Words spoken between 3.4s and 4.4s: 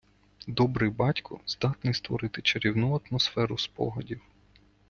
спогадів.